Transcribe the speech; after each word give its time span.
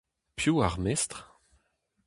Piv 0.37 0.55
ar 0.67 0.75
mestr? 0.83 1.19